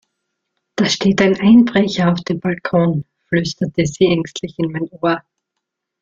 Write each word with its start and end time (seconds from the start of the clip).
Da 0.77 0.85
steht 0.89 1.21
ein 1.21 1.39
Einbrecher 1.39 2.11
auf 2.11 2.19
dem 2.21 2.39
Balkon, 2.39 3.05
flüsterte 3.27 3.85
sie 3.85 4.05
ängstlich 4.05 4.57
in 4.57 4.71
mein 4.71 4.89
Ohr. 4.89 5.21